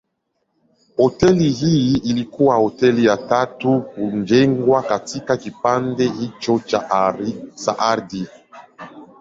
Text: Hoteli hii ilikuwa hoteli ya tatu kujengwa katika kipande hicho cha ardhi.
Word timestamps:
Hoteli 0.97 1.49
hii 1.51 1.97
ilikuwa 1.97 2.55
hoteli 2.55 3.05
ya 3.05 3.17
tatu 3.17 3.81
kujengwa 3.81 4.83
katika 4.83 5.37
kipande 5.37 6.07
hicho 6.09 6.59
cha 6.59 6.89
ardhi. 7.77 8.27